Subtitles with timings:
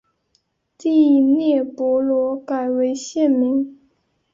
[0.79, 3.77] 第聂伯罗改为现名。